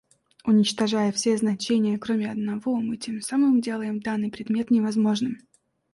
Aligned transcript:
Уничтожая 0.45 1.11
все 1.11 1.37
значения, 1.37 1.95
кроме 1.99 2.31
одного, 2.31 2.75
мы 2.81 2.97
тем 2.97 3.21
самым 3.21 3.61
делаем 3.61 3.99
данный 3.99 4.31
предмет 4.31 4.71
невозможным. 4.71 5.37